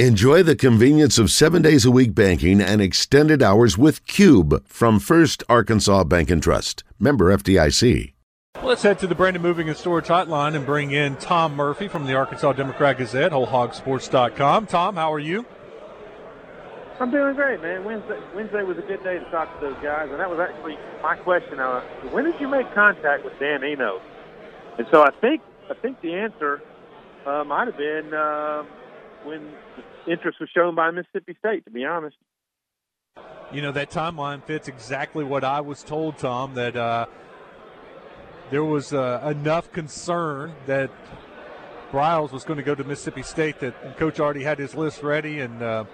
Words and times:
Enjoy 0.00 0.42
the 0.42 0.56
convenience 0.56 1.18
of 1.20 1.30
seven 1.30 1.62
days 1.62 1.84
a 1.84 1.90
week 1.92 2.16
banking 2.16 2.60
and 2.60 2.82
extended 2.82 3.44
hours 3.44 3.78
with 3.78 4.04
Cube 4.08 4.66
from 4.66 4.98
First 4.98 5.44
Arkansas 5.48 6.02
Bank 6.02 6.32
and 6.32 6.42
Trust. 6.42 6.82
Member 6.98 7.26
FDIC. 7.26 8.12
Let's 8.60 8.82
head 8.82 8.98
to 8.98 9.06
the 9.06 9.14
Brandon 9.14 9.40
Moving 9.40 9.68
and 9.68 9.78
Storage 9.78 10.06
Hotline 10.06 10.56
and 10.56 10.66
bring 10.66 10.90
in 10.90 11.14
Tom 11.18 11.54
Murphy 11.54 11.86
from 11.86 12.06
the 12.06 12.14
Arkansas 12.14 12.54
Democrat 12.54 12.98
Gazette, 12.98 13.30
WholeHogSports.com. 13.30 14.66
Tom, 14.66 14.96
how 14.96 15.12
are 15.12 15.20
you? 15.20 15.46
I'm 16.98 17.12
doing 17.12 17.36
great, 17.36 17.62
man. 17.62 17.84
Wednesday, 17.84 18.18
Wednesday 18.34 18.64
was 18.64 18.76
a 18.78 18.82
good 18.82 19.04
day 19.04 19.20
to 19.20 19.24
talk 19.30 19.54
to 19.60 19.64
those 19.64 19.80
guys, 19.80 20.08
and 20.10 20.18
that 20.18 20.28
was 20.28 20.40
actually 20.40 20.76
my 21.04 21.14
question. 21.14 21.60
Uh, 21.60 21.82
when 22.10 22.24
did 22.24 22.40
you 22.40 22.48
make 22.48 22.66
contact 22.74 23.24
with 23.24 23.38
Dan 23.38 23.62
Enos? 23.62 24.02
And 24.76 24.88
so 24.90 25.04
I 25.04 25.12
think 25.20 25.40
I 25.70 25.74
think 25.74 26.00
the 26.00 26.14
answer 26.14 26.62
uh, 27.24 27.44
might 27.44 27.68
have 27.68 27.76
been. 27.76 28.12
Uh, 28.12 28.64
when 29.24 29.52
interest 30.06 30.38
was 30.40 30.48
shown 30.54 30.74
by 30.74 30.90
Mississippi 30.90 31.36
State, 31.38 31.64
to 31.64 31.70
be 31.70 31.84
honest. 31.84 32.16
You 33.52 33.62
know, 33.62 33.72
that 33.72 33.90
timeline 33.90 34.42
fits 34.42 34.68
exactly 34.68 35.24
what 35.24 35.44
I 35.44 35.60
was 35.60 35.82
told, 35.82 36.18
Tom, 36.18 36.54
that 36.54 36.76
uh, 36.76 37.06
there 38.50 38.64
was 38.64 38.92
uh, 38.92 39.20
enough 39.30 39.70
concern 39.72 40.54
that 40.66 40.90
Briles 41.92 42.32
was 42.32 42.44
going 42.44 42.56
to 42.56 42.64
go 42.64 42.74
to 42.74 42.82
Mississippi 42.82 43.22
State 43.22 43.60
that 43.60 43.96
Coach 43.96 44.18
already 44.18 44.42
had 44.42 44.58
his 44.58 44.74
list 44.74 45.02
ready. 45.02 45.40
And 45.40 45.62
uh, 45.62 45.84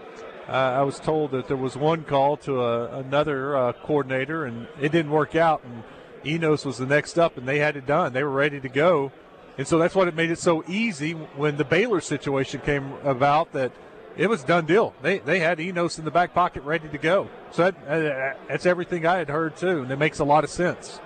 I 0.49 0.83
was 0.83 0.99
told 0.99 1.33
that 1.33 1.47
there 1.47 1.57
was 1.57 1.77
one 1.77 2.05
call 2.05 2.39
to 2.39 2.63
uh, 2.63 3.03
another 3.05 3.57
uh, 3.57 3.73
coordinator, 3.85 4.47
and 4.47 4.67
it 4.81 4.93
didn't 4.93 5.11
work 5.11 5.37
out. 5.37 5.63
And 5.63 5.83
Enos 6.25 6.65
was 6.65 6.79
the 6.79 6.87
next 6.87 7.19
up, 7.19 7.37
and 7.37 7.47
they 7.47 7.59
had 7.59 7.77
it 7.77 7.87
done. 7.87 8.15
They 8.15 8.25
were 8.25 8.31
ready 8.31 8.61
to 8.61 8.69
go. 8.69 9.13
And 9.61 9.69
so 9.69 9.79
that's 9.79 9.95
what 9.95 10.09
it 10.09 10.15
made 10.15 10.31
it 10.31 10.39
so 10.39 10.65
easy 10.69 11.13
when 11.13 11.59
the 11.59 11.67
Baylor 11.67 12.01
situation 12.01 12.63
came 12.63 12.95
about 13.05 13.53
that 13.53 13.73
it 14.17 14.27
was 14.27 14.43
done 14.43 14.65
deal. 14.65 14.95
They 15.03 15.19
they 15.19 15.39
had 15.39 15.61
Enos 15.61 15.99
in 15.99 16.07
the 16.07 16.11
back 16.11 16.33
pocket 16.33 16.63
ready 16.63 16.89
to 16.89 16.97
go. 16.97 17.29
So 17.51 17.71
that, 17.71 17.77
uh, 17.87 18.39
that's 18.49 18.65
everything 18.65 19.05
I 19.05 19.19
had 19.19 19.29
heard 19.29 19.59
too, 19.59 19.83
and 19.83 19.91
it 19.91 19.99
makes 19.99 20.19
a 20.19 20.25
lot 20.25 20.45
of 20.45 20.51
sense. 20.51 20.99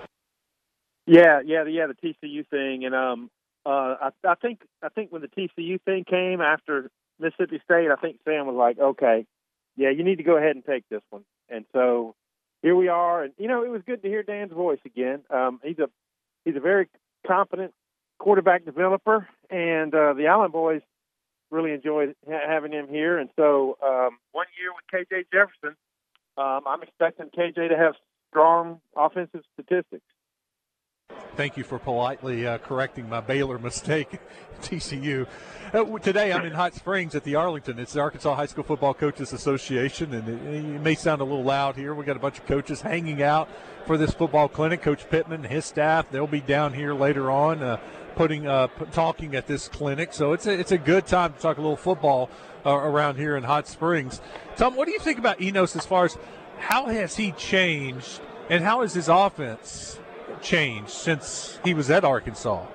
Yeah, 1.05 1.41
yeah, 1.45 1.65
yeah. 1.65 1.89
The 1.89 1.95
TCU 1.95 2.47
thing, 2.47 2.85
and 2.85 2.95
um, 2.95 3.29
uh, 3.67 3.97
I, 4.01 4.11
I 4.25 4.35
think 4.37 4.61
I 4.81 4.89
think 4.89 5.11
when 5.11 5.23
the 5.23 5.27
TCU 5.27 5.83
thing 5.83 6.05
came 6.09 6.41
after 6.41 6.93
Mississippi 7.19 7.61
State, 7.65 7.91
I 7.91 7.97
think 8.01 8.19
Sam 8.25 8.47
was 8.47 8.55
like, 8.55 8.79
okay, 8.79 9.27
yeah, 9.75 9.91
you 9.91 10.05
need 10.05 10.19
to 10.19 10.23
go 10.23 10.37
ahead 10.37 10.55
and 10.55 10.65
take 10.65 10.89
this 10.89 11.03
one. 11.11 11.25
And 11.49 11.65
so 11.73 12.15
here 12.63 12.77
we 12.77 12.87
are, 12.87 13.25
and 13.25 13.33
you 13.37 13.49
know, 13.49 13.65
it 13.65 13.71
was 13.71 13.83
good 13.85 14.01
to 14.03 14.09
hear 14.09 14.23
Dan's 14.23 14.53
voice 14.53 14.79
again. 14.87 15.23
Um, 15.29 15.59
he's 15.65 15.81
a 15.81 15.91
he's 16.45 16.55
a 16.55 16.61
very 16.61 16.89
competent 17.27 17.75
quarterback 18.19 18.65
developer, 18.65 19.29
and 19.51 19.95
uh, 19.95 20.15
the 20.15 20.27
Allen 20.27 20.51
boys 20.51 20.83
really 21.51 21.73
enjoyed 21.73 22.15
ha- 22.29 22.47
having 22.47 22.73
him 22.73 22.89
here. 22.89 23.19
And 23.19 23.31
so, 23.37 23.77
um, 23.83 24.19
one 24.33 24.47
year 24.59 24.73
with 24.75 24.85
KJ 24.93 25.27
Jefferson, 25.33 25.77
um, 26.37 26.63
I'm 26.67 26.83
expecting 26.83 27.27
KJ 27.31 27.69
to 27.69 27.77
have 27.77 27.95
strong 28.31 28.81
offensive 28.97 29.43
statistics. 29.55 30.05
Thank 31.37 31.57
you 31.57 31.65
for 31.65 31.81
politely 31.81 32.47
uh, 32.47 32.59
correcting 32.59 33.09
my 33.09 33.21
Baylor 33.21 33.59
mistake, 33.59 34.21
TCU. 34.63 35.27
Uh, 35.73 35.99
today 35.99 36.33
I'm 36.33 36.45
in 36.45 36.53
Hot 36.53 36.75
Springs 36.75 37.17
at 37.17 37.25
the 37.25 37.35
Arlington. 37.35 37.81
It's 37.81 37.93
the 37.93 38.01
Arkansas 38.01 38.37
High 38.37 38.47
School 38.47 38.63
Football 38.63 38.95
Coaches 38.95 39.33
Association, 39.33 40.15
and 40.15 40.29
it, 40.29 40.55
it, 40.55 40.81
may 40.81 40.95
sound 40.95 41.21
a 41.21 41.25
little 41.25 41.43
loud 41.43 41.75
here. 41.75 41.93
We 41.93 42.05
got 42.05 42.17
a 42.17 42.21
bunch 42.21 42.39
of 42.39 42.47
coaches 42.47 42.83
hanging 42.83 43.21
out 43.21 43.49
for 43.85 43.99
this 43.99 44.13
football 44.13 44.49
clinic. 44.49 44.81
Coach 44.81 45.11
Pittman 45.11 45.45
and 45.45 45.53
his 45.53 45.65
staff, 45.65 46.09
they'll 46.09 46.29
be 46.29 46.41
down 46.41 46.73
here 46.73 46.95
later 46.95 47.33
on. 47.33 47.65
Uh, 47.65 47.81
putting 48.15 48.47
uh, 48.47 48.69
talking 48.93 49.35
at 49.35 49.49
this 49.49 49.67
clinic. 49.67 50.13
So 50.13 50.35
it's 50.35 50.47
a, 50.47 50.53
it's 50.53 50.71
a 50.71 50.79
good 50.79 51.05
time 51.05 51.33
to 51.33 51.39
talk 51.41 51.59
a 51.59 51.61
little 51.61 51.77
football 51.77 52.31
uh, 52.65 52.71
around 52.71 53.17
here 53.17 53.37
in 53.37 53.43
Hot 53.43 53.67
Springs. 53.67 54.21
Tom, 54.55 54.77
what 54.77 54.87
do 54.87 54.93
you 54.93 55.01
think 55.01 55.19
about 55.19 55.41
Enos 55.41 55.75
as 55.75 55.85
far 55.85 56.05
as 56.05 56.17
how 56.59 56.87
has 56.87 57.17
he 57.17 57.33
changed 57.33 58.21
and 58.49 58.63
how 58.63 58.83
has 58.83 58.95
his 58.95 59.09
offense 59.09 59.99
changed 60.41 60.91
since 60.91 61.59
he 61.65 61.75
was 61.75 61.91
at 61.91 62.05
Arkansas? 62.05 62.67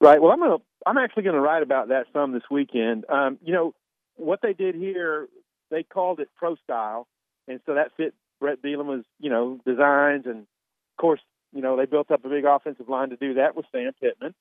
Right. 0.00 0.20
Well, 0.20 0.32
I'm 0.32 0.40
gonna 0.40 0.58
I'm 0.86 0.98
actually 0.98 1.24
to 1.24 1.40
write 1.40 1.62
about 1.62 1.88
that 1.88 2.06
some 2.12 2.32
this 2.32 2.42
weekend. 2.50 3.04
Um, 3.08 3.38
you 3.42 3.52
know 3.52 3.74
what 4.16 4.40
they 4.42 4.52
did 4.52 4.74
here, 4.74 5.28
they 5.70 5.82
called 5.82 6.20
it 6.20 6.28
pro 6.36 6.56
style, 6.56 7.06
and 7.48 7.60
so 7.66 7.74
that 7.74 7.92
fit 7.96 8.14
Bret 8.40 8.62
Bielema's 8.62 9.04
you 9.18 9.30
know 9.30 9.58
designs, 9.66 10.26
and 10.26 10.40
of 10.40 11.00
course 11.00 11.20
you 11.52 11.62
know, 11.62 11.76
they 11.76 11.86
built 11.86 12.10
up 12.10 12.24
a 12.24 12.28
big 12.28 12.44
offensive 12.44 12.88
line 12.88 13.10
to 13.10 13.16
do 13.16 13.34
that 13.34 13.56
with 13.56 13.66
Sam 13.72 13.92
Pittman, 14.00 14.34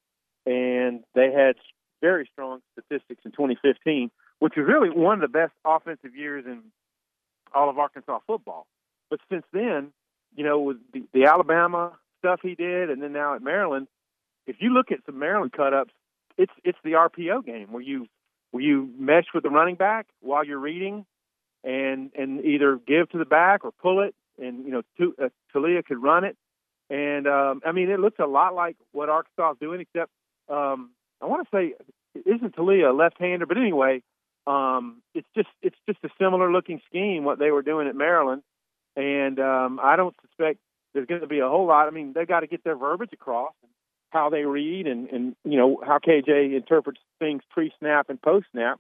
and 0.46 1.04
they 1.16 1.32
had 1.32 1.56
very 2.02 2.30
strong 2.32 2.62
statistics 2.74 3.22
in 3.26 3.32
2015, 3.32 4.12
which 4.40 4.54
was 4.56 4.66
really 4.68 4.90
one 4.90 5.16
of 5.16 5.22
the 5.22 5.38
best 5.38 5.54
offensive 5.66 6.16
years 6.16 6.46
in 6.46 6.62
all 7.54 7.70
of 7.70 7.78
Arkansas 7.78 8.20
football. 8.28 8.68
But 9.10 9.20
since 9.30 9.44
then, 9.52 9.92
you 10.36 10.44
know, 10.44 10.60
with 10.60 10.78
the, 10.94 11.04
the 11.14 11.26
Alabama 11.26 11.94
stuff 12.20 12.40
he 12.42 12.56
did, 12.56 12.90
and 12.90 13.02
then 13.02 13.14
now 13.14 13.36
at 13.36 13.42
Maryland, 13.42 13.88
if 14.48 14.58
you 14.60 14.74
look 14.74 14.92
at 14.92 15.00
some 15.06 15.20
Maryland 15.20 15.52
cut-ups, 15.52 15.94
it's 16.38 16.52
it's 16.64 16.78
the 16.84 16.92
RPO 16.92 17.46
game 17.46 17.72
where 17.72 17.84
you 17.84 18.08
where 18.52 18.64
you 18.64 18.90
mesh 18.98 19.26
with 19.34 19.44
the 19.44 19.50
running 19.50 19.76
back 19.76 20.08
while 20.22 20.46
you're 20.46 20.60
reading, 20.60 21.06
and 21.64 22.12
and 22.16 22.44
either 22.46 22.78
give 22.78 23.10
to 23.12 23.18
the 23.18 23.26
back 23.26 23.64
or 23.64 23.72
pull 23.72 24.02
it, 24.02 24.16
and 24.42 24.66
you 24.66 24.72
know, 24.72 24.82
to, 24.98 25.16
uh, 25.22 25.30
Taulia 25.54 25.84
could 25.86 26.02
run 26.02 26.24
it 26.24 26.38
and 26.90 27.28
um, 27.28 27.62
I 27.66 27.72
mean, 27.72 27.90
it 27.90 28.00
looks 28.00 28.20
a 28.20 28.26
lot 28.26 28.56
like 28.56 28.76
what 28.92 29.10
Arkansas 29.10 29.52
is 29.52 29.58
doing, 29.60 29.82
except 29.82 30.12
um, 30.50 30.92
I 31.22 31.26
want 31.26 31.48
to 31.48 31.56
say 31.56 31.74
isn't 32.26 32.56
Taulia 32.56 32.90
a 32.90 32.94
left-hander? 32.94 33.46
But 33.46 33.58
anyway, 33.58 34.02
um, 34.48 35.02
it's 35.14 35.28
just 35.36 35.50
it's 35.62 35.78
just 35.88 36.00
a 36.04 36.10
similar 36.20 36.52
looking 36.52 36.82
scheme 36.88 37.24
what 37.24 37.38
they 37.38 37.52
were 37.52 37.62
doing 37.62 37.88
at 37.88 37.96
Maryland, 37.96 38.42
and 39.00 39.40
um, 39.40 39.80
I 39.82 39.96
don't 39.96 40.16
suspect 40.22 40.60
there's 40.94 41.08
going 41.08 41.22
to 41.22 41.28
be 41.28 41.40
a 41.40 41.48
whole 41.48 41.66
lot. 41.66 41.88
I 41.88 41.92
mean, 41.92 42.12
they 42.14 42.26
got 42.26 42.42
to 42.42 42.48
get 42.48 42.64
their 42.64 42.76
verbiage 42.76 43.14
across, 43.14 43.54
how 44.10 44.30
they 44.30 44.44
read, 44.44 44.88
and 44.88 45.08
and 45.10 45.36
you 45.46 45.58
know 45.58 45.82
how 45.86 46.00
KJ 46.00 46.56
interprets 46.56 47.00
things 47.18 47.42
pre-snap 47.50 48.10
and 48.10 48.22
post-snap. 48.22 48.80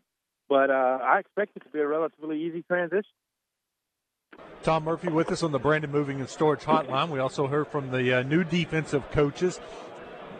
But 0.49 0.71
uh, 0.71 0.99
I 1.01 1.19
expect 1.19 1.55
it 1.55 1.63
to 1.63 1.69
be 1.69 1.79
a 1.79 1.87
relatively 1.87 2.41
easy 2.41 2.63
transition. 2.63 3.03
Tom 4.63 4.83
Murphy 4.83 5.07
with 5.09 5.31
us 5.31 5.41
on 5.41 5.51
the 5.51 5.59
Brandon 5.59 5.91
Moving 5.91 6.19
and 6.19 6.27
Storage 6.27 6.61
Hotline. 6.61 7.09
We 7.09 7.19
also 7.19 7.47
heard 7.47 7.67
from 7.67 7.91
the 7.91 8.19
uh, 8.19 8.23
new 8.23 8.43
defensive 8.43 9.09
coaches. 9.11 9.59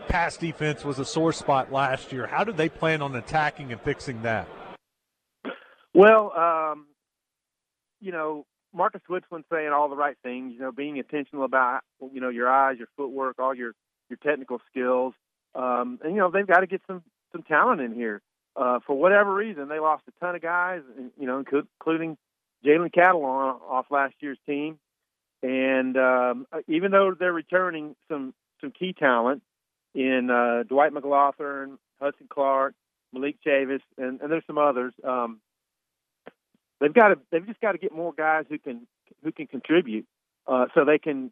Pass 0.07 0.35
defense 0.35 0.83
was 0.83 0.99
a 0.99 1.05
sore 1.05 1.31
spot 1.31 1.71
last 1.71 2.11
year. 2.11 2.27
How 2.27 2.43
do 2.43 2.51
they 2.51 2.67
plan 2.67 3.01
on 3.01 3.15
attacking 3.15 3.71
and 3.71 3.79
fixing 3.79 4.23
that? 4.23 4.47
Well, 5.93 6.33
um, 6.35 6.87
you 8.01 8.11
know, 8.11 8.45
Marcus 8.73 9.01
Switzman 9.09 9.43
saying 9.51 9.69
all 9.69 9.89
the 9.89 9.95
right 9.95 10.17
things. 10.23 10.53
You 10.53 10.59
know, 10.59 10.71
being 10.71 10.97
intentional 10.97 11.45
about 11.45 11.81
you 12.13 12.21
know 12.21 12.29
your 12.29 12.49
eyes, 12.49 12.77
your 12.77 12.87
footwork, 12.95 13.39
all 13.39 13.53
your 13.55 13.73
your 14.09 14.17
technical 14.17 14.59
skills. 14.69 15.13
Um, 15.55 15.99
and 16.03 16.13
you 16.13 16.19
know 16.19 16.31
they've 16.31 16.47
got 16.47 16.59
to 16.59 16.67
get 16.67 16.81
some 16.87 17.03
some 17.31 17.43
talent 17.43 17.81
in 17.81 17.93
here. 17.93 18.21
Uh, 18.55 18.79
for 18.85 18.97
whatever 18.97 19.33
reason, 19.33 19.69
they 19.69 19.79
lost 19.79 20.03
a 20.07 20.25
ton 20.25 20.35
of 20.35 20.41
guys, 20.41 20.81
you 21.17 21.25
know, 21.27 21.37
including 21.39 22.17
Jalen 22.65 22.91
Catalon 22.91 23.61
off 23.61 23.85
last 23.89 24.15
year's 24.19 24.39
team, 24.45 24.79
and 25.41 25.95
um, 25.97 26.45
even 26.67 26.91
though 26.91 27.13
they're 27.17 27.31
returning 27.31 27.95
some 28.09 28.33
some 28.59 28.71
key 28.71 28.93
talent 28.93 29.41
in 29.95 30.29
uh, 30.29 30.63
Dwight 30.67 30.93
McGlothern, 30.93 31.77
Hudson 31.99 32.27
Clark, 32.29 32.73
Malik 33.13 33.37
Chavis, 33.45 33.81
and, 33.97 34.21
and 34.21 34.31
there's 34.31 34.45
some 34.45 34.57
others. 34.57 34.93
Um, 35.03 35.39
they've 36.79 36.93
got 36.93 37.09
to 37.09 37.19
they've 37.31 37.45
just 37.45 37.61
got 37.61 37.73
to 37.73 37.77
get 37.77 37.93
more 37.93 38.13
guys 38.13 38.45
who 38.49 38.57
can 38.57 38.87
who 39.23 39.31
can 39.31 39.47
contribute, 39.47 40.05
uh, 40.47 40.65
so 40.73 40.85
they 40.85 40.97
can 40.97 41.31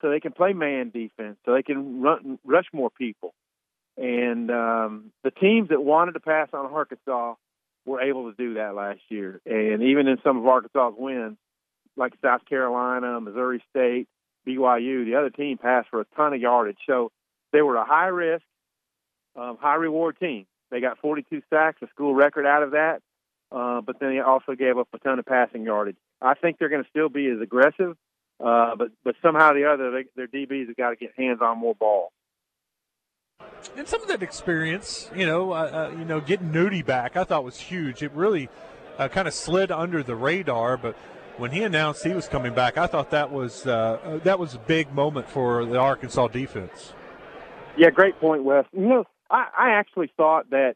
so 0.00 0.10
they 0.10 0.20
can 0.20 0.32
play 0.32 0.52
man 0.52 0.90
defense, 0.90 1.36
so 1.44 1.54
they 1.54 1.62
can 1.62 2.00
run 2.00 2.38
rush 2.44 2.66
more 2.72 2.90
people. 2.90 3.34
And 3.96 4.50
um, 4.50 5.12
the 5.24 5.32
teams 5.32 5.70
that 5.70 5.82
wanted 5.82 6.12
to 6.12 6.20
pass 6.20 6.48
on 6.52 6.66
Arkansas 6.66 7.34
were 7.84 8.00
able 8.00 8.30
to 8.30 8.36
do 8.36 8.54
that 8.54 8.74
last 8.74 9.00
year. 9.08 9.40
And 9.44 9.82
even 9.82 10.06
in 10.06 10.18
some 10.22 10.38
of 10.38 10.46
Arkansas's 10.46 10.94
wins, 10.96 11.36
like 11.96 12.12
South 12.22 12.42
Carolina, 12.48 13.20
Missouri 13.20 13.62
State, 13.70 14.06
BYU, 14.46 15.04
the 15.04 15.16
other 15.16 15.30
team 15.30 15.58
passed 15.58 15.88
for 15.90 16.00
a 16.00 16.04
ton 16.16 16.32
of 16.32 16.40
yardage. 16.40 16.78
So 16.86 17.10
they 17.52 17.60
were 17.60 17.76
a 17.76 17.84
high 17.84 18.06
risk, 18.06 18.44
um, 19.34 19.58
high 19.60 19.74
reward 19.74 20.18
team. 20.20 20.46
They 20.70 20.80
got 20.80 20.98
42 20.98 21.42
sacks, 21.50 21.82
a 21.82 21.88
school 21.88 22.14
record 22.14 22.46
out 22.46 22.62
of 22.62 22.72
that, 22.72 23.00
uh, 23.50 23.80
but 23.80 24.00
then 24.00 24.14
they 24.14 24.20
also 24.20 24.54
gave 24.54 24.78
up 24.78 24.88
a 24.92 24.98
ton 24.98 25.18
of 25.18 25.26
passing 25.26 25.64
yardage. 25.64 25.96
I 26.20 26.34
think 26.34 26.58
they're 26.58 26.68
going 26.68 26.84
to 26.84 26.90
still 26.90 27.08
be 27.08 27.28
as 27.28 27.40
aggressive, 27.40 27.96
uh, 28.44 28.76
but 28.76 28.88
but 29.04 29.14
somehow 29.22 29.52
or 29.52 29.54
the 29.54 29.64
other, 29.70 29.90
they, 29.90 30.04
their 30.16 30.28
DBs 30.28 30.68
have 30.68 30.76
got 30.76 30.90
to 30.90 30.96
get 30.96 31.12
hands 31.16 31.40
on 31.42 31.58
more 31.58 31.74
ball 31.74 32.12
and 33.76 33.86
some 33.86 34.02
of 34.02 34.08
that 34.08 34.22
experience, 34.22 35.10
you 35.14 35.26
know, 35.26 35.52
uh, 35.52 35.90
uh, 35.92 35.96
you 35.96 36.04
know, 36.04 36.20
getting 36.20 36.50
Nudie 36.50 36.84
back, 36.84 37.16
I 37.16 37.24
thought 37.24 37.44
was 37.44 37.58
huge. 37.58 38.02
It 38.02 38.12
really 38.12 38.48
uh, 38.98 39.08
kind 39.08 39.28
of 39.28 39.34
slid 39.34 39.70
under 39.70 40.02
the 40.02 40.16
radar, 40.16 40.76
but 40.76 40.96
when 41.36 41.50
he 41.52 41.62
announced 41.62 42.02
he 42.02 42.12
was 42.12 42.28
coming 42.28 42.54
back, 42.54 42.76
I 42.76 42.86
thought 42.86 43.10
that 43.10 43.30
was 43.30 43.62
that 43.62 44.38
was 44.38 44.54
a 44.54 44.58
big 44.58 44.92
moment 44.92 45.28
for 45.28 45.64
the 45.64 45.78
Arkansas 45.78 46.28
defense. 46.28 46.92
Yeah, 47.76 47.90
great 47.90 48.18
point, 48.18 48.42
Wes. 48.42 48.64
You 48.72 48.86
know, 48.86 49.04
I, 49.30 49.46
I 49.56 49.70
actually 49.70 50.10
thought 50.16 50.50
that 50.50 50.74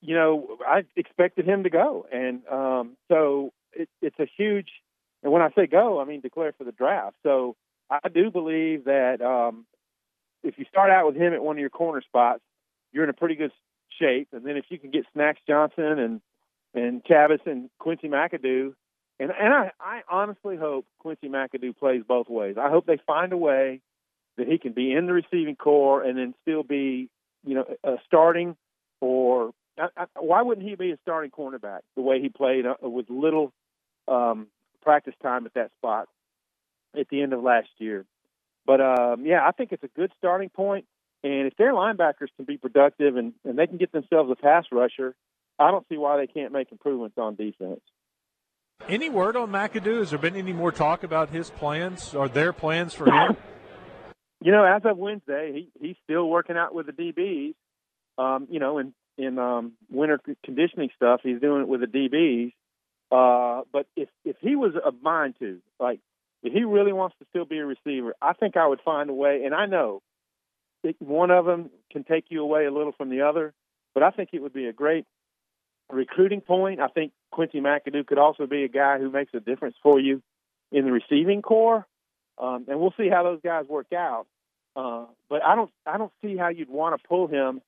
you 0.00 0.14
know, 0.14 0.58
I 0.66 0.84
expected 0.96 1.46
him 1.46 1.64
to 1.64 1.70
go, 1.70 2.06
and 2.10 2.46
um, 2.48 2.96
so 3.08 3.52
it, 3.72 3.88
it's 4.00 4.18
a 4.18 4.26
huge. 4.36 4.68
And 5.22 5.32
when 5.32 5.42
I 5.42 5.50
say 5.54 5.66
go, 5.66 6.00
I 6.00 6.04
mean 6.04 6.20
declare 6.20 6.52
for 6.56 6.64
the 6.64 6.72
draft. 6.72 7.16
So 7.22 7.56
I 7.90 8.08
do 8.08 8.30
believe 8.30 8.84
that 8.84 9.20
um, 9.20 9.66
if 10.42 10.58
you 10.58 10.64
start 10.70 10.90
out 10.90 11.06
with 11.06 11.16
him 11.16 11.34
at 11.34 11.42
one 11.42 11.56
of 11.56 11.60
your 11.60 11.70
corner 11.70 12.00
spots, 12.00 12.40
you're 12.92 13.04
in 13.04 13.10
a 13.10 13.14
pretty 13.14 13.34
good 13.34 13.52
shape. 14.00 14.28
And 14.32 14.44
then 14.44 14.56
if 14.56 14.64
you 14.70 14.78
can 14.78 14.90
get 14.90 15.04
Snacks 15.12 15.40
Johnson 15.46 15.98
and 15.98 16.20
and 16.72 17.02
Chavis 17.04 17.44
and 17.46 17.68
Quincy 17.78 18.08
McAdoo, 18.08 18.72
and 19.18 19.30
and 19.30 19.52
I, 19.52 19.72
I 19.80 20.00
honestly 20.08 20.56
hope 20.56 20.86
Quincy 20.98 21.28
McAdoo 21.28 21.76
plays 21.76 22.02
both 22.06 22.28
ways. 22.28 22.56
I 22.58 22.70
hope 22.70 22.86
they 22.86 22.98
find 23.06 23.32
a 23.32 23.36
way 23.36 23.80
that 24.38 24.46
he 24.46 24.56
can 24.56 24.72
be 24.72 24.92
in 24.92 25.06
the 25.06 25.12
receiving 25.12 25.56
corps 25.56 26.02
and 26.02 26.16
then 26.16 26.34
still 26.42 26.62
be, 26.62 27.10
you 27.44 27.54
know, 27.54 27.64
a 27.84 27.96
starting 28.06 28.56
or 29.00 29.50
I, 29.80 29.88
I, 29.96 30.06
why 30.18 30.42
wouldn't 30.42 30.66
he 30.66 30.74
be 30.74 30.90
a 30.90 30.98
starting 31.02 31.30
cornerback 31.30 31.80
the 31.96 32.02
way 32.02 32.20
he 32.20 32.28
played 32.28 32.66
uh, 32.66 32.74
with 32.82 33.06
little 33.08 33.52
um, 34.08 34.48
practice 34.82 35.14
time 35.22 35.46
at 35.46 35.54
that 35.54 35.70
spot 35.78 36.08
at 36.98 37.08
the 37.08 37.22
end 37.22 37.32
of 37.32 37.42
last 37.42 37.68
year? 37.78 38.04
But 38.66 38.80
um, 38.80 39.24
yeah, 39.24 39.46
I 39.46 39.52
think 39.52 39.72
it's 39.72 39.84
a 39.84 39.88
good 39.88 40.12
starting 40.18 40.50
point. 40.50 40.86
And 41.22 41.46
if 41.46 41.56
their 41.56 41.72
linebackers 41.72 42.28
can 42.36 42.46
be 42.46 42.56
productive 42.56 43.16
and, 43.16 43.34
and 43.44 43.58
they 43.58 43.66
can 43.66 43.76
get 43.76 43.92
themselves 43.92 44.30
a 44.30 44.36
pass 44.36 44.64
rusher, 44.72 45.14
I 45.58 45.70
don't 45.70 45.86
see 45.88 45.98
why 45.98 46.16
they 46.16 46.26
can't 46.26 46.52
make 46.52 46.72
improvements 46.72 47.18
on 47.18 47.34
defense. 47.34 47.80
Any 48.88 49.10
word 49.10 49.36
on 49.36 49.50
McAdoo? 49.50 49.98
Has 49.98 50.10
there 50.10 50.18
been 50.18 50.36
any 50.36 50.54
more 50.54 50.72
talk 50.72 51.02
about 51.02 51.28
his 51.28 51.50
plans 51.50 52.14
or 52.14 52.28
their 52.28 52.52
plans 52.54 52.94
for 52.94 53.06
him? 53.06 53.36
you 54.40 54.52
know, 54.52 54.64
as 54.64 54.82
of 54.84 54.96
Wednesday, 54.96 55.52
he, 55.52 55.86
he's 55.86 55.96
still 56.04 56.28
working 56.28 56.56
out 56.56 56.74
with 56.74 56.86
the 56.86 56.92
DBs. 56.92 57.54
Um, 58.16 58.46
you 58.50 58.58
know, 58.58 58.78
in 58.78 58.94
in 59.18 59.38
um, 59.38 59.72
winter 59.90 60.20
conditioning 60.44 60.90
stuff, 60.96 61.20
he's 61.22 61.40
doing 61.40 61.62
it 61.62 61.68
with 61.68 61.80
the 61.80 61.86
DBs. 61.86 62.52
Uh, 63.12 63.64
but 63.72 63.86
if 63.96 64.08
if 64.24 64.36
he 64.40 64.56
was 64.56 64.74
a 64.74 64.92
mind 65.02 65.34
to, 65.40 65.60
like, 65.78 66.00
if 66.42 66.52
he 66.52 66.64
really 66.64 66.92
wants 66.92 67.16
to 67.18 67.26
still 67.30 67.44
be 67.44 67.58
a 67.58 67.66
receiver, 67.66 68.14
I 68.22 68.32
think 68.32 68.56
I 68.56 68.66
would 68.66 68.80
find 68.82 69.10
a 69.10 69.14
way. 69.14 69.42
And 69.44 69.54
I 69.54 69.66
know 69.66 70.02
one 70.98 71.30
of 71.30 71.44
them 71.44 71.70
can 71.90 72.04
take 72.04 72.26
you 72.28 72.42
away 72.42 72.66
a 72.66 72.70
little 72.70 72.92
from 72.92 73.10
the 73.10 73.22
other, 73.22 73.52
but 73.94 74.02
I 74.02 74.10
think 74.10 74.30
it 74.32 74.40
would 74.40 74.52
be 74.52 74.66
a 74.66 74.72
great 74.72 75.04
recruiting 75.90 76.40
point. 76.40 76.80
I 76.80 76.88
think 76.88 77.12
Quincy 77.30 77.60
McAdoo 77.60 78.06
could 78.06 78.18
also 78.18 78.46
be 78.46 78.64
a 78.64 78.68
guy 78.68 78.98
who 78.98 79.10
makes 79.10 79.34
a 79.34 79.40
difference 79.40 79.76
for 79.82 80.00
you 80.00 80.22
in 80.72 80.84
the 80.84 80.92
receiving 80.92 81.42
corps, 81.42 81.86
um, 82.38 82.66
and 82.68 82.80
we'll 82.80 82.94
see 82.96 83.08
how 83.08 83.24
those 83.24 83.40
guys 83.42 83.66
work 83.68 83.92
out. 83.92 84.26
Uh, 84.76 85.06
but 85.28 85.42
I 85.44 85.56
don't, 85.56 85.70
I 85.84 85.98
don't 85.98 86.12
see 86.22 86.36
how 86.36 86.48
you'd 86.48 86.70
want 86.70 87.00
to 87.00 87.08
pull 87.08 87.26
him 87.26 87.60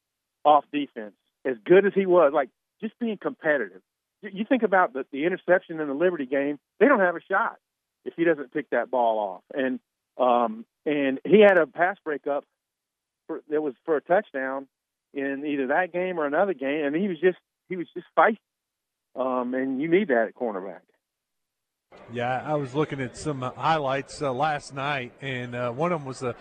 off 0.44 0.64
defense. 0.72 1.14
As 1.44 1.56
good 1.64 1.86
as 1.86 1.92
he 1.94 2.06
was, 2.06 2.32
like 2.32 2.50
just 2.80 2.98
being 2.98 3.18
competitive. 3.20 3.80
You 4.22 4.44
think 4.48 4.62
about 4.62 4.92
the, 4.92 5.04
the 5.10 5.24
interception 5.24 5.80
in 5.80 5.88
the 5.88 5.94
Liberty 5.94 6.26
game; 6.26 6.58
they 6.78 6.86
don't 6.86 7.00
have 7.00 7.16
a 7.16 7.20
shot 7.28 7.56
if 8.04 8.14
he 8.16 8.24
doesn't 8.24 8.52
pick 8.52 8.70
that 8.70 8.90
ball 8.90 9.18
off. 9.18 9.42
And 9.52 9.80
um, 10.18 10.64
and 10.86 11.20
he 11.24 11.40
had 11.40 11.56
a 11.56 11.66
pass 11.66 11.96
breakup 12.04 12.44
for, 13.26 13.40
that 13.48 13.62
was 13.62 13.74
for 13.84 13.96
a 13.96 14.00
touchdown 14.00 14.68
in 15.14 15.44
either 15.46 15.68
that 15.68 15.92
game 15.92 16.18
or 16.18 16.26
another 16.26 16.54
game, 16.54 16.84
and 16.84 16.96
he 16.96 17.08
was 17.08 17.18
just 17.20 17.38
he 17.68 17.76
was 17.76 17.86
just 17.94 18.06
feisty, 18.16 18.38
um, 19.16 19.54
and 19.54 19.80
you 19.80 19.88
need 19.88 20.08
that 20.08 20.28
at 20.28 20.34
cornerback. 20.34 20.80
Yeah, 22.12 22.42
I 22.44 22.54
was 22.54 22.74
looking 22.74 23.00
at 23.00 23.16
some 23.16 23.40
highlights 23.40 24.22
uh, 24.22 24.32
last 24.32 24.74
night, 24.74 25.12
and 25.20 25.54
uh, 25.54 25.70
one 25.72 25.92
of 25.92 26.00
them 26.00 26.06
was 26.06 26.22
a. 26.22 26.34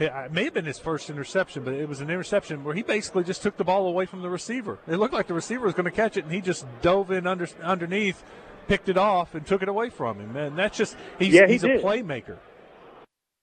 It 0.00 0.32
may 0.32 0.44
have 0.44 0.54
been 0.54 0.64
his 0.64 0.78
first 0.78 1.10
interception, 1.10 1.62
but 1.62 1.74
it 1.74 1.88
was 1.88 2.00
an 2.00 2.08
interception 2.08 2.64
where 2.64 2.74
he 2.74 2.82
basically 2.82 3.22
just 3.22 3.42
took 3.42 3.56
the 3.58 3.64
ball 3.64 3.86
away 3.86 4.06
from 4.06 4.22
the 4.22 4.30
receiver. 4.30 4.78
It 4.88 4.96
looked 4.96 5.12
like 5.12 5.26
the 5.26 5.34
receiver 5.34 5.66
was 5.66 5.74
going 5.74 5.84
to 5.84 5.90
catch 5.90 6.16
it, 6.16 6.24
and 6.24 6.32
he 6.32 6.40
just 6.40 6.66
dove 6.80 7.10
in 7.10 7.26
under, 7.26 7.46
underneath, 7.62 8.22
picked 8.66 8.88
it 8.88 8.96
off, 8.96 9.34
and 9.34 9.46
took 9.46 9.62
it 9.62 9.68
away 9.68 9.90
from 9.90 10.18
him. 10.18 10.36
And 10.36 10.58
that's 10.58 10.78
just 10.78 10.96
he's, 11.18 11.34
yeah, 11.34 11.46
he 11.46 11.52
he's 11.52 11.62
did. 11.62 11.80
a 11.80 11.82
playmaker. 11.82 12.38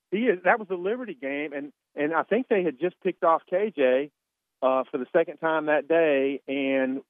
He 0.10 0.20
is. 0.20 0.40
That 0.46 0.58
was 0.58 0.68
the 0.68 0.76
Liberty 0.76 1.18
game, 1.20 1.54
and 1.54 1.72
and 1.96 2.14
I 2.14 2.24
think 2.24 2.48
they 2.48 2.64
had 2.64 2.80
just 2.80 2.96
picked 3.04 3.24
off 3.24 3.42
KJ 3.52 4.10
uh, 4.62 4.84
for 4.90 4.98
the 4.98 5.06
second 5.14 5.38
time 5.38 5.68
that 5.68 5.88
day, 5.88 6.42
and 6.48 7.02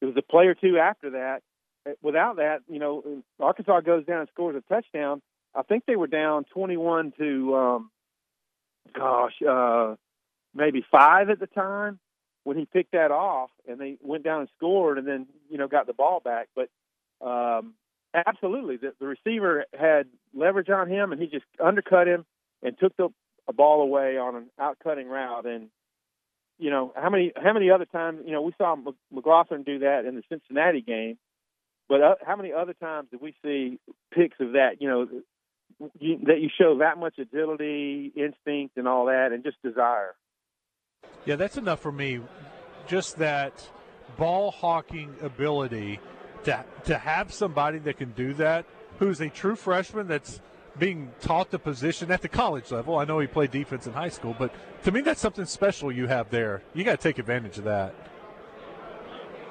it 0.00 0.06
was 0.06 0.16
a 0.16 0.22
play 0.22 0.46
or 0.46 0.54
two 0.54 0.78
after 0.78 1.10
that. 1.10 1.42
Uh, 1.86 1.92
without 2.02 2.36
that, 2.36 2.60
you 2.68 2.78
know, 2.78 3.22
Arkansas 3.38 3.80
goes 3.80 4.04
down 4.04 4.20
and 4.20 4.28
scores 4.32 4.56
a 4.56 4.72
touchdown. 4.72 5.22
I 5.54 5.62
think 5.62 5.84
they 5.86 5.96
were 5.96 6.06
down 6.06 6.44
21 6.52 7.12
to, 7.18 7.56
um, 7.56 7.90
gosh, 8.94 9.34
uh, 9.48 9.94
maybe 10.54 10.84
five 10.90 11.30
at 11.30 11.40
the 11.40 11.46
time 11.46 11.98
when 12.44 12.56
he 12.56 12.64
picked 12.64 12.92
that 12.92 13.10
off, 13.10 13.50
and 13.68 13.80
they 13.80 13.96
went 14.02 14.24
down 14.24 14.40
and 14.40 14.48
scored, 14.56 14.98
and 14.98 15.06
then 15.06 15.26
you 15.50 15.58
know 15.58 15.68
got 15.68 15.86
the 15.86 15.92
ball 15.92 16.20
back. 16.20 16.48
But 16.54 16.68
um, 17.26 17.74
absolutely, 18.14 18.76
the, 18.76 18.92
the 19.00 19.06
receiver 19.06 19.64
had 19.78 20.06
leverage 20.34 20.70
on 20.70 20.88
him, 20.88 21.12
and 21.12 21.20
he 21.20 21.28
just 21.28 21.44
undercut 21.62 22.06
him 22.06 22.24
and 22.62 22.78
took 22.78 22.96
the 22.96 23.08
a 23.48 23.52
ball 23.52 23.82
away 23.82 24.18
on 24.18 24.34
an 24.34 24.46
outcutting 24.60 25.06
route, 25.06 25.46
and 25.46 25.68
you 26.58 26.70
know 26.70 26.92
how 26.96 27.10
many 27.10 27.32
how 27.36 27.52
many 27.52 27.70
other 27.70 27.84
times 27.84 28.22
you 28.24 28.32
know 28.32 28.42
we 28.42 28.52
saw 28.58 28.76
McGlothern 29.14 29.64
do 29.64 29.80
that 29.80 30.04
in 30.04 30.16
the 30.16 30.22
Cincinnati 30.28 30.80
game, 30.80 31.18
but 31.88 32.02
uh, 32.02 32.14
how 32.24 32.36
many 32.36 32.52
other 32.52 32.74
times 32.74 33.08
did 33.10 33.20
we 33.20 33.34
see 33.44 33.78
picks 34.12 34.38
of 34.40 34.52
that? 34.52 34.80
You 34.80 34.88
know 34.88 35.08
you, 35.98 36.18
that 36.26 36.40
you 36.40 36.48
show 36.58 36.78
that 36.78 36.98
much 36.98 37.18
agility, 37.18 38.12
instinct, 38.16 38.76
and 38.76 38.88
all 38.88 39.06
that, 39.06 39.32
and 39.32 39.42
just 39.44 39.60
desire. 39.62 40.14
Yeah, 41.24 41.36
that's 41.36 41.56
enough 41.56 41.80
for 41.80 41.92
me. 41.92 42.20
Just 42.86 43.16
that 43.16 43.68
ball 44.16 44.50
hawking 44.50 45.14
ability 45.22 46.00
to 46.44 46.64
to 46.84 46.98
have 46.98 47.32
somebody 47.32 47.78
that 47.80 47.98
can 47.98 48.12
do 48.12 48.34
that, 48.34 48.64
who's 48.98 49.20
a 49.20 49.28
true 49.28 49.56
freshman 49.56 50.06
that's 50.06 50.40
being 50.78 51.10
taught 51.20 51.50
the 51.50 51.58
position 51.58 52.10
at 52.10 52.22
the 52.22 52.28
college 52.28 52.70
level. 52.70 52.98
I 52.98 53.04
know 53.04 53.18
he 53.18 53.26
played 53.26 53.50
defense 53.50 53.86
in 53.86 53.92
high 53.92 54.10
school, 54.10 54.36
but 54.38 54.52
to 54.84 54.92
me, 54.92 55.00
that's 55.00 55.20
something 55.20 55.46
special 55.46 55.90
you 55.90 56.06
have 56.06 56.30
there. 56.30 56.62
You 56.74 56.84
got 56.84 57.00
to 57.00 57.02
take 57.02 57.18
advantage 57.18 57.58
of 57.58 57.64
that. 57.64 57.94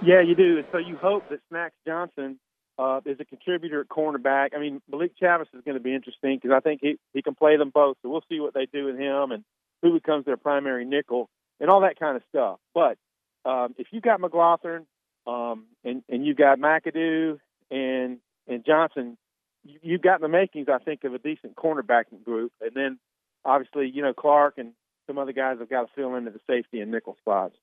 Yeah, 0.04 0.22
you 0.22 0.36
do. 0.36 0.57
And 0.57 0.68
so 0.72 0.77
you 0.77 0.98
hope 0.98 1.27
that 1.30 1.39
Snacks 1.50 1.75
Johnson 1.88 2.38
uh, 2.77 3.01
is 3.06 3.19
a 3.19 3.25
contributor 3.25 3.81
at 3.81 3.88
cornerback. 3.88 4.50
I 4.56 4.60
mean, 4.60 4.81
Malik 4.89 5.13
Chavis 5.22 5.48
is 5.54 5.63
going 5.63 5.77
to 5.77 5.83
be 5.83 5.94
interesting 5.94 6.38
because 6.42 6.56
I 6.56 6.60
think 6.60 6.81
he, 6.81 6.98
he 7.13 7.22
can 7.22 7.36
play 7.36 7.57
them 7.57 7.72
both. 7.74 7.98
So 8.01 8.10
we'll 8.10 8.24
see 8.30 8.39
what 8.39 8.54
they 8.54 8.66
do 8.66 8.86
with 8.86 8.98
him 8.98 9.31
and 9.31 9.44
who 9.81 9.94
becomes 9.94 10.25
their 10.25 10.38
primary 10.38 10.86
nickel 10.86 11.30
and 11.60 11.69
all 11.69 11.81
that 11.81 12.00
kind 12.00 12.16
of 12.16 12.24
stuff. 12.30 12.60
But 12.74 12.98
um, 13.45 13.75
if 13.77 13.88
you've 13.92 14.04
got 14.04 14.19
McGlothern 14.19 14.86
um, 15.25 15.66
and, 15.83 16.04
and 16.10 16.25
you've 16.25 16.38
got 16.38 16.60
McAdoo 16.60 17.39
and 17.72 18.19
and 18.48 18.63
Johnson, 18.63 19.17
you've 19.63 20.01
got 20.01 20.22
the 20.22 20.27
makings, 20.27 20.67
I 20.72 20.77
think, 20.77 21.03
of 21.03 21.13
a 21.13 21.20
decent 21.20 21.55
cornerbacking 21.55 22.24
group. 22.24 22.51
And 22.62 22.72
then 22.75 23.00
obviously, 23.44 23.89
you 23.89 24.03
know, 24.03 24.13
Clark 24.13 24.55
and 24.58 24.74
some 25.08 25.17
other 25.17 25.32
guys 25.32 25.58
have 25.60 25.70
got 25.70 25.82
to 25.82 25.88
fill 25.96 26.15
into 26.15 26.32
the 26.32 26.39
safety 26.48 26.79
and 26.79 26.91
nickel 26.91 27.17
spots. 27.20 27.55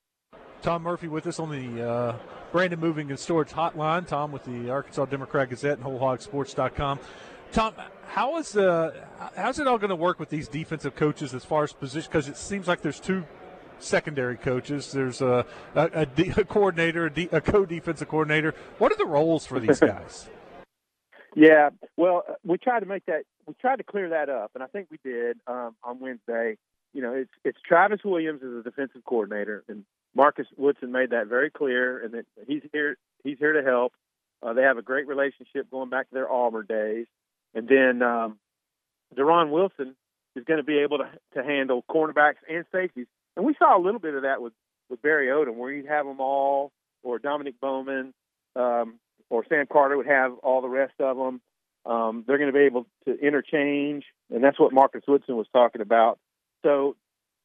Tom 0.63 0.83
Murphy 0.83 1.09
with 1.09 1.27
us 1.27 1.41
on 1.41 1.51
the 1.51 1.89
uh, 1.89 2.17
Brandon 2.53 2.79
Moving 2.79 3.11
and 3.11 3.19
Storage 3.19 3.51
Hotline. 3.51 4.07
Tom 4.07 4.31
with 4.31 4.45
the 4.45 4.71
Arkansas 4.71 5.07
Democrat 5.07 5.51
Gazette 5.51 5.79
and 5.79 5.85
WholeHogSports.com. 5.85 7.01
Tom, 7.51 7.75
how 8.09 8.39
is 8.39 8.57
uh, 8.57 9.05
how's 9.37 9.59
it 9.59 9.67
all 9.67 9.79
going 9.79 9.91
to 9.91 9.97
work 9.97 10.21
with 10.21 10.31
these 10.31 10.47
defensive 10.49 10.95
coaches 10.95 11.35
as 11.35 11.45
far 11.45 11.65
as 11.65 11.73
position? 11.73 12.09
Because 12.11 12.29
it 12.29 12.37
seems 12.37 12.69
like 12.69 12.81
there's 12.81 13.01
two 13.01 13.25
secondary 13.81 14.37
coaches. 14.37 14.93
There's 14.93 15.21
a, 15.21 15.45
a, 15.75 16.07
a 16.37 16.45
coordinator, 16.45 17.13
a, 17.15 17.29
a 17.33 17.41
co-defensive 17.41 18.09
coordinator. 18.09 18.55
What 18.79 18.93
are 18.93 18.97
the 18.97 19.07
roles 19.07 19.45
for 19.45 19.61
these 19.61 19.81
guys? 19.81 20.29
Yeah, 21.35 21.71
well, 21.97 22.25
uh, 22.29 22.35
we 22.45 22.59
tried 22.59 22.81
to 22.81 22.87
make 22.87 23.07
that. 23.07 23.23
We 23.47 23.55
tried 23.59 23.77
to 23.77 23.85
clear 23.85 24.11
that 24.11 24.29
up, 24.29 24.51
and 24.55 24.63
I 24.63 24.67
think 24.67 24.89
we 24.91 24.99
did 25.03 25.39
um, 25.47 25.75
on 25.83 25.99
Wednesday. 25.99 26.59
You 26.93 27.01
know, 27.01 27.15
it's 27.15 27.31
it's 27.43 27.57
Travis 27.67 28.01
Williams 28.05 28.43
as 28.43 28.61
a 28.61 28.63
defensive 28.63 29.03
coordinator, 29.07 29.65
and 29.67 29.87
Marcus 30.15 30.47
Woodson 30.57 30.93
made 30.93 31.11
that 31.11 31.27
very 31.27 31.51
clear, 31.51 32.03
and 32.05 32.15
that 32.15 32.27
he's 32.47 32.63
here. 32.73 32.97
He's 33.25 33.39
here 33.39 33.53
to 33.53 33.63
help. 33.63 33.93
Uh, 34.43 34.53
they 34.53 34.63
have 34.63 34.79
a 34.79 34.83
great 34.83 35.07
relationship 35.07 35.71
going 35.71 35.89
back 35.89 36.09
to 36.09 36.15
their 36.15 36.31
Auburn 36.31 36.67
days, 36.69 37.07
and 37.55 37.69
then 37.69 38.03
um, 38.03 38.39
Deron 39.17 39.51
Wilson 39.51 39.95
is 40.35 40.45
going 40.45 40.59
to 40.59 40.65
be 40.65 40.79
able 40.79 40.99
to 40.99 41.11
to 41.35 41.43
handle 41.43 41.85
cornerbacks 41.91 42.43
and 42.49 42.65
safeties. 42.73 43.07
And 43.37 43.47
we 43.47 43.55
saw 43.59 43.77
a 43.77 43.81
little 43.81 44.01
bit 44.01 44.15
of 44.15 44.23
that 44.23 44.43
with 44.43 44.53
with 44.91 45.01
Barry 45.01 45.29
Odom, 45.29 45.55
where 45.55 45.73
he'd 45.73 45.87
have 45.87 46.07
them 46.07 46.21
all, 46.21 46.73
or 47.03 47.19
Dominique 47.19 47.61
Bowman. 47.61 48.13
Um, 48.55 48.99
or 49.33 49.47
Sam 49.49 49.65
Carter 49.67 49.97
would 49.97 50.07
have 50.07 50.35
all 50.43 50.61
the 50.61 50.69
rest 50.69 50.93
of 51.01 51.17
them. 51.17 51.41
Um, 51.87 52.23
they're 52.27 52.37
going 52.37 52.53
to 52.53 52.57
be 52.57 52.67
able 52.67 52.87
to 53.07 53.19
interchange, 53.19 54.05
and 54.31 54.45
that's 54.45 54.61
what 54.61 54.75
Marcus 54.75 55.03
Woodson 55.09 55.37
was 55.37 55.47
talking 55.53 55.81
about. 55.81 56.19
So 56.63 56.97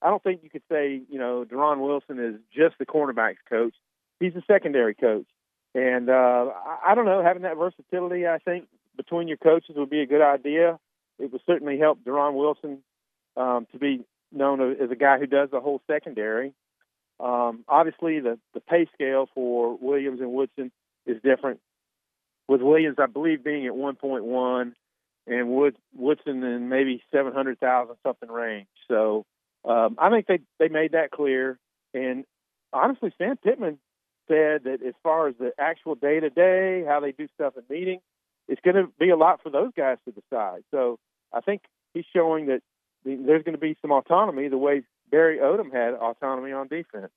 I 0.02 0.10
don't 0.10 0.22
think 0.24 0.42
you 0.44 0.50
could 0.50 0.64
say, 0.72 1.02
you 1.10 1.20
know, 1.20 1.46
Deron 1.50 1.80
Wilson 1.80 2.20
is 2.20 2.36
just 2.56 2.78
the 2.78 2.86
cornerbacks 2.86 3.38
coach. 3.50 3.74
He's 4.20 4.36
a 4.36 4.44
secondary 4.48 4.94
coach. 4.94 5.26
And 5.74 6.10
uh, 6.10 6.52
I, 6.56 6.92
I 6.92 6.96
don't 6.96 7.06
know, 7.06 7.24
having 7.24 7.44
that 7.44 7.58
versatility, 7.58 8.28
I 8.28 8.38
think, 8.40 8.68
between 8.96 9.28
your 9.28 9.38
coaches 9.38 9.76
would 9.76 9.90
be 9.90 10.02
a 10.02 10.08
good 10.08 10.22
idea. 10.22 10.80
It 11.20 11.32
would 11.32 11.42
certainly 11.46 11.80
help 11.80 12.04
Deron 12.04 12.34
Wilson 12.34 12.80
um, 13.36 13.68
to 13.72 13.80
be 13.80 14.04
known 14.32 14.76
as 14.82 14.92
a 14.92 14.96
guy 14.96 15.20
who 15.20 15.28
does 15.28 15.50
the 15.52 15.60
whole 15.60 15.82
secondary. 15.88 16.54
Um, 17.20 17.64
obviously, 17.68 18.20
the 18.20 18.38
the 18.54 18.60
pay 18.60 18.88
scale 18.94 19.28
for 19.34 19.78
Williams 19.80 20.22
and 20.22 20.32
Woodson 20.34 20.72
is 21.06 21.22
different. 21.24 21.60
With 22.48 22.62
Williams, 22.62 22.98
I 23.00 23.08
believe 23.08 23.44
being 23.44 23.66
at 23.66 23.74
1.1, 23.74 24.74
and 25.28 25.50
Wood, 25.50 25.76
Woodson 25.96 26.44
in 26.44 26.70
maybe 26.70 27.04
700,000 27.12 27.96
something 28.04 28.30
range. 28.30 28.68
So 28.88 29.26
um, 29.66 29.96
I 29.98 30.10
think 30.10 30.28
they 30.28 30.40
they 30.60 30.70
made 30.70 30.94
that 30.94 31.12
clear. 31.12 31.60
And 31.94 32.26
honestly, 32.74 33.14
Sam 33.18 33.38
Pittman 33.38 33.80
said 34.28 34.64
that 34.66 34.80
as 34.86 34.94
far 35.04 35.28
as 35.28 35.36
the 35.40 35.52
actual 35.58 35.96
day 35.96 36.20
to 36.20 36.30
day, 36.30 36.84
how 36.86 37.00
they 37.00 37.12
do 37.12 37.28
stuff 37.34 37.54
in 37.58 37.64
meetings, 37.70 38.02
it's 38.48 38.62
going 38.62 38.76
to 38.76 38.92
be 39.00 39.10
a 39.10 39.18
lot 39.18 39.42
for 39.42 39.50
those 39.50 39.72
guys 39.76 39.98
to 40.06 40.12
decide. 40.12 40.64
So 40.72 41.00
I 41.34 41.42
think 41.42 41.62
he's 41.94 42.06
showing 42.14 42.48
that 42.48 42.62
there's 43.04 43.44
going 43.44 43.54
to 43.56 43.58
be 43.58 43.78
some 43.82 43.92
autonomy 43.92 44.48
the 44.48 44.58
way 44.58 44.84
Barry 45.10 45.38
Odom 45.40 45.72
had 45.72 45.94
autonomy 45.94 46.52
on 46.52 46.68
defense. 46.68 47.12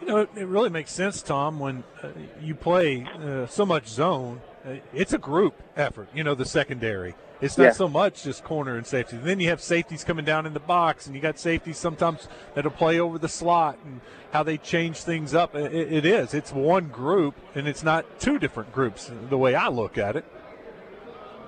You 0.00 0.06
know, 0.06 0.18
it 0.18 0.46
really 0.46 0.70
makes 0.70 0.92
sense, 0.92 1.20
Tom, 1.20 1.58
when 1.60 1.84
uh, 2.02 2.08
you 2.40 2.54
play 2.54 3.06
uh, 3.22 3.46
so 3.46 3.66
much 3.66 3.86
zone. 3.86 4.40
Uh, 4.64 4.76
it's 4.94 5.12
a 5.12 5.18
group 5.18 5.62
effort, 5.76 6.08
you 6.14 6.24
know, 6.24 6.34
the 6.34 6.46
secondary. 6.46 7.14
It's 7.40 7.56
not 7.56 7.64
yeah. 7.64 7.72
so 7.72 7.88
much 7.88 8.24
just 8.24 8.42
corner 8.44 8.76
and 8.76 8.86
safety. 8.86 9.16
And 9.16 9.24
then 9.24 9.40
you 9.40 9.48
have 9.48 9.60
safeties 9.60 10.04
coming 10.04 10.24
down 10.24 10.46
in 10.46 10.54
the 10.54 10.60
box, 10.60 11.06
and 11.06 11.14
you 11.14 11.20
got 11.20 11.38
safeties 11.38 11.78
sometimes 11.78 12.28
that'll 12.54 12.70
play 12.70 12.98
over 12.98 13.18
the 13.18 13.28
slot 13.28 13.78
and 13.84 14.00
how 14.32 14.42
they 14.42 14.58
change 14.58 14.98
things 14.98 15.34
up. 15.34 15.54
it, 15.54 15.72
it 15.72 16.04
is. 16.04 16.34
It's 16.34 16.52
one 16.52 16.88
group, 16.88 17.34
and 17.54 17.68
it's 17.68 17.82
not 17.82 18.20
two 18.20 18.38
different 18.38 18.72
groups 18.72 19.10
the 19.28 19.38
way 19.38 19.54
I 19.54 19.68
look 19.68 19.96
at 19.96 20.16
it. 20.16 20.24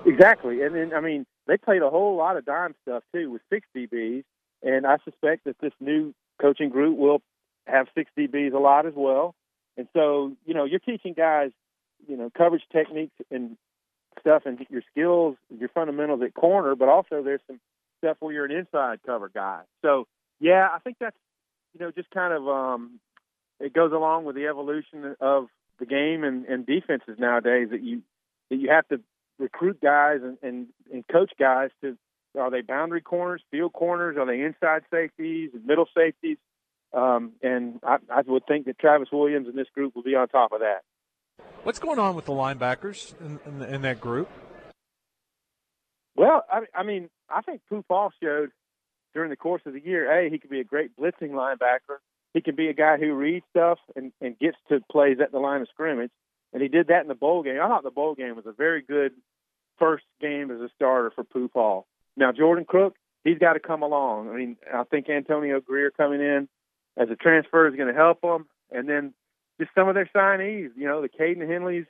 Exactly. 0.05 0.61
And 0.61 0.75
then, 0.75 0.93
I 0.93 0.99
mean, 0.99 1.25
they 1.47 1.57
played 1.57 1.81
a 1.81 1.89
whole 1.89 2.15
lot 2.17 2.37
of 2.37 2.45
dime 2.45 2.75
stuff, 2.83 3.03
too, 3.13 3.31
with 3.31 3.41
six 3.49 3.67
DBs. 3.75 4.23
And 4.63 4.87
I 4.87 4.97
suspect 5.05 5.43
that 5.45 5.57
this 5.59 5.73
new 5.79 6.13
coaching 6.39 6.69
group 6.69 6.97
will 6.97 7.21
have 7.65 7.87
six 7.95 8.11
DBs 8.17 8.53
a 8.53 8.59
lot 8.59 8.85
as 8.85 8.93
well. 8.95 9.35
And 9.77 9.87
so, 9.93 10.33
you 10.45 10.53
know, 10.53 10.65
you're 10.65 10.79
teaching 10.79 11.13
guys, 11.13 11.51
you 12.07 12.17
know, 12.17 12.29
coverage 12.35 12.63
techniques 12.71 13.15
and 13.31 13.57
stuff 14.19 14.43
and 14.45 14.65
your 14.69 14.83
skills, 14.91 15.35
your 15.57 15.69
fundamentals 15.69 16.21
at 16.21 16.33
corner, 16.33 16.75
but 16.75 16.89
also 16.89 17.23
there's 17.23 17.41
some 17.47 17.59
stuff 17.99 18.17
where 18.19 18.33
you're 18.33 18.45
an 18.45 18.51
inside 18.51 18.99
cover 19.05 19.29
guy. 19.33 19.61
So, 19.81 20.07
yeah, 20.39 20.67
I 20.73 20.79
think 20.79 20.97
that's, 20.99 21.15
you 21.73 21.79
know, 21.79 21.91
just 21.91 22.11
kind 22.11 22.33
of, 22.33 22.47
um, 22.47 22.99
it 23.59 23.73
goes 23.73 23.91
along 23.91 24.25
with 24.25 24.35
the 24.35 24.47
evolution 24.47 25.15
of 25.19 25.47
the 25.79 25.85
game 25.85 26.23
and, 26.23 26.45
and 26.45 26.65
defenses 26.65 27.17
nowadays 27.17 27.69
that 27.71 27.81
you, 27.81 28.03
that 28.49 28.57
you 28.57 28.69
have 28.69 28.87
to 28.89 28.99
recruit 29.39 29.81
guys 29.81 30.19
and, 30.21 30.37
and, 30.43 30.67
and 30.91 31.07
coach 31.07 31.31
guys 31.39 31.69
to, 31.81 31.97
are 32.37 32.51
they 32.51 32.61
boundary 32.61 33.01
corners, 33.01 33.41
field 33.51 33.73
corners? 33.73 34.17
Are 34.17 34.25
they 34.25 34.41
inside 34.41 34.83
safeties, 34.91 35.51
middle 35.65 35.87
safeties? 35.95 36.37
Um, 36.93 37.33
and 37.41 37.79
I, 37.83 37.97
I 38.09 38.21
would 38.25 38.45
think 38.47 38.65
that 38.67 38.77
Travis 38.77 39.09
Williams 39.11 39.47
and 39.47 39.57
this 39.57 39.67
group 39.73 39.95
will 39.95 40.03
be 40.03 40.15
on 40.15 40.27
top 40.27 40.51
of 40.51 40.59
that. 40.59 40.81
What's 41.63 41.79
going 41.79 41.97
on 41.99 42.15
with 42.15 42.25
the 42.25 42.33
linebackers 42.33 43.19
in, 43.19 43.39
in, 43.45 43.61
in 43.75 43.81
that 43.81 43.99
group? 43.99 44.29
Well, 46.15 46.43
I, 46.51 46.61
I 46.75 46.83
mean, 46.83 47.09
I 47.29 47.41
think 47.41 47.61
Pooh 47.69 47.83
Paul 47.87 48.11
showed 48.21 48.49
during 49.13 49.29
the 49.29 49.35
course 49.35 49.61
of 49.65 49.73
the 49.73 49.83
year, 49.83 50.11
hey, 50.11 50.29
he 50.29 50.37
could 50.37 50.49
be 50.49 50.59
a 50.59 50.65
great 50.65 50.95
blitzing 50.95 51.31
linebacker. 51.31 51.97
He 52.33 52.41
can 52.41 52.55
be 52.55 52.67
a 52.67 52.73
guy 52.73 52.97
who 52.97 53.13
reads 53.13 53.45
stuff 53.49 53.79
and, 53.95 54.11
and 54.21 54.37
gets 54.37 54.57
to 54.69 54.79
plays 54.91 55.17
at 55.21 55.31
the 55.31 55.39
line 55.39 55.61
of 55.61 55.67
scrimmage. 55.69 56.11
And 56.51 56.61
he 56.61 56.67
did 56.67 56.87
that 56.87 57.01
in 57.01 57.07
the 57.07 57.15
bowl 57.15 57.43
game. 57.43 57.59
I 57.61 57.67
thought 57.67 57.83
the 57.83 57.91
bowl 57.91 58.13
game 58.15 58.35
was 58.35 58.45
a 58.45 58.51
very 58.51 58.81
good 58.81 59.13
first 59.79 60.05
game 60.21 60.51
as 60.51 60.59
a 60.59 60.69
starter 60.75 61.11
for 61.15 61.23
Pooh 61.23 61.47
Paul. 61.47 61.87
Now, 62.15 62.31
Jordan 62.31 62.65
Crook, 62.65 62.95
he's 63.23 63.39
got 63.39 63.53
to 63.53 63.59
come 63.59 63.81
along. 63.81 64.29
I 64.29 64.35
mean, 64.35 64.57
I 64.71 64.83
think 64.83 65.09
Antonio 65.09 65.61
Grier 65.61 65.91
coming 65.91 66.21
in 66.21 66.47
as 66.97 67.09
a 67.09 67.15
transfer 67.15 67.67
is 67.67 67.75
going 67.75 67.87
to 67.87 67.99
help 67.99 68.21
them. 68.21 68.45
And 68.71 68.87
then 68.87 69.13
just 69.59 69.71
some 69.75 69.87
of 69.87 69.95
their 69.95 70.09
signees, 70.15 70.69
you 70.75 70.87
know, 70.87 71.01
the 71.01 71.09
Caden 71.09 71.47
Henleys 71.47 71.85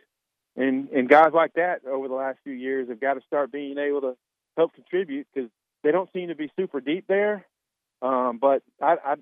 and 0.55 0.89
and 0.89 1.10
guys 1.10 1.31
like 1.33 1.53
that 1.53 1.86
over 1.86 2.07
the 2.07 2.13
last 2.13 2.39
few 2.43 2.53
years 2.53 2.89
have 2.89 3.01
got 3.01 3.15
to 3.15 3.22
start 3.25 3.51
being 3.51 3.77
able 3.77 4.01
to 4.01 4.15
help 4.55 4.74
contribute 4.74 5.27
because 5.33 5.50
they 5.83 5.91
don't 5.91 6.12
seem 6.13 6.27
to 6.29 6.36
be 6.36 6.51
super 6.55 6.79
deep 6.79 7.05
there. 7.07 7.45
Um, 8.01 8.38
but 8.39 8.62
I, 8.81 8.95
I, 9.03 9.15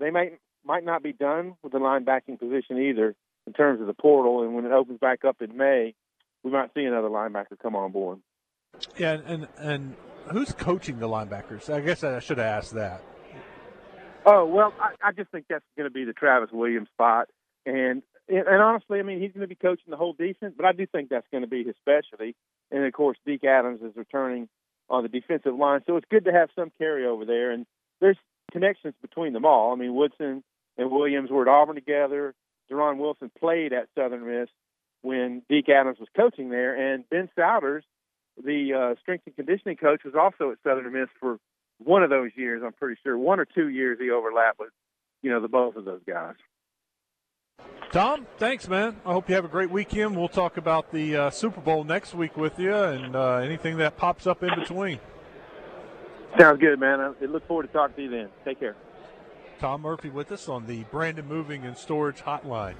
they 0.00 0.10
might 0.10 0.38
might 0.64 0.84
not 0.84 1.02
be 1.02 1.12
done 1.12 1.54
with 1.62 1.72
the 1.72 1.78
linebacking 1.78 2.38
position 2.38 2.78
either 2.78 3.14
in 3.46 3.52
terms 3.52 3.80
of 3.80 3.86
the 3.86 3.94
portal. 3.94 4.42
And 4.42 4.54
when 4.54 4.64
it 4.64 4.72
opens 4.72 4.98
back 4.98 5.24
up 5.24 5.42
in 5.42 5.56
May, 5.56 5.94
we 6.42 6.50
might 6.50 6.72
see 6.74 6.84
another 6.84 7.08
linebacker 7.08 7.58
come 7.62 7.76
on 7.76 7.92
board. 7.92 8.18
Yeah, 8.96 9.18
and 9.26 9.46
and 9.58 9.94
who's 10.30 10.52
coaching 10.52 10.98
the 10.98 11.08
linebackers? 11.08 11.72
I 11.72 11.80
guess 11.80 12.02
I 12.02 12.18
should 12.18 12.38
have 12.38 12.46
asked 12.46 12.74
that. 12.74 13.02
Oh 14.26 14.46
well, 14.46 14.72
I, 14.80 15.08
I 15.08 15.12
just 15.12 15.30
think 15.30 15.46
that's 15.48 15.64
going 15.76 15.88
to 15.88 15.92
be 15.92 16.04
the 16.04 16.12
Travis 16.12 16.50
Williams 16.52 16.88
spot, 16.88 17.28
and 17.66 18.02
and 18.28 18.48
honestly, 18.48 18.98
I 18.98 19.02
mean 19.02 19.20
he's 19.20 19.32
going 19.32 19.42
to 19.42 19.48
be 19.48 19.54
coaching 19.54 19.90
the 19.90 19.96
whole 19.96 20.14
defense, 20.14 20.54
but 20.56 20.66
I 20.66 20.72
do 20.72 20.86
think 20.86 21.10
that's 21.10 21.26
going 21.30 21.42
to 21.42 21.48
be 21.48 21.64
his 21.64 21.74
specialty. 21.80 22.34
And 22.70 22.84
of 22.84 22.92
course, 22.92 23.18
Deke 23.26 23.44
Adams 23.44 23.82
is 23.82 23.96
returning 23.96 24.48
on 24.88 25.02
the 25.02 25.08
defensive 25.08 25.54
line, 25.54 25.80
so 25.86 25.96
it's 25.96 26.06
good 26.10 26.24
to 26.24 26.32
have 26.32 26.48
some 26.56 26.72
carryover 26.80 27.26
there. 27.26 27.50
And 27.50 27.66
there's 28.00 28.16
connections 28.52 28.94
between 29.02 29.32
them 29.32 29.44
all. 29.44 29.72
I 29.72 29.76
mean, 29.76 29.94
Woodson 29.94 30.42
and 30.76 30.90
Williams 30.90 31.30
were 31.30 31.42
at 31.42 31.48
Auburn 31.48 31.74
together. 31.74 32.34
Deron 32.70 32.98
Wilson 32.98 33.30
played 33.38 33.72
at 33.72 33.88
Southern 33.94 34.26
Miss 34.26 34.48
when 35.02 35.42
Deke 35.50 35.68
Adams 35.68 35.98
was 35.98 36.08
coaching 36.16 36.48
there, 36.48 36.74
and 36.74 37.08
Ben 37.10 37.28
Sowders, 37.36 37.82
the 38.42 38.72
uh, 38.72 39.00
strength 39.00 39.24
and 39.26 39.36
conditioning 39.36 39.76
coach, 39.76 40.02
was 40.02 40.14
also 40.14 40.50
at 40.50 40.58
Southern 40.64 40.90
Miss 40.92 41.08
for 41.20 41.38
one 41.78 42.02
of 42.02 42.10
those 42.10 42.30
years, 42.36 42.62
I'm 42.64 42.72
pretty 42.72 43.00
sure, 43.02 43.16
one 43.16 43.40
or 43.40 43.44
two 43.44 43.68
years 43.68 43.98
he 44.00 44.10
overlapped 44.10 44.58
with, 44.58 44.70
you 45.22 45.30
know, 45.30 45.40
the 45.40 45.48
both 45.48 45.76
of 45.76 45.84
those 45.84 46.02
guys. 46.06 46.34
Tom, 47.92 48.26
thanks, 48.38 48.68
man. 48.68 48.96
I 49.06 49.12
hope 49.12 49.28
you 49.28 49.34
have 49.36 49.44
a 49.44 49.48
great 49.48 49.70
weekend. 49.70 50.16
We'll 50.16 50.28
talk 50.28 50.56
about 50.56 50.90
the 50.90 51.16
uh, 51.16 51.30
Super 51.30 51.60
Bowl 51.60 51.84
next 51.84 52.14
week 52.14 52.36
with 52.36 52.58
you 52.58 52.74
and 52.74 53.14
uh, 53.14 53.36
anything 53.36 53.76
that 53.76 53.96
pops 53.96 54.26
up 54.26 54.42
in 54.42 54.50
between. 54.58 54.98
Sounds 56.38 56.58
good, 56.58 56.80
man. 56.80 57.00
I 57.00 57.24
look 57.26 57.46
forward 57.46 57.68
to 57.68 57.72
talking 57.72 57.94
to 57.96 58.02
you 58.02 58.10
then. 58.10 58.28
Take 58.44 58.58
care. 58.58 58.74
Tom 59.60 59.82
Murphy 59.82 60.10
with 60.10 60.32
us 60.32 60.48
on 60.48 60.66
the 60.66 60.82
Brandon 60.90 61.26
Moving 61.26 61.64
and 61.64 61.78
Storage 61.78 62.18
Hotline. 62.18 62.74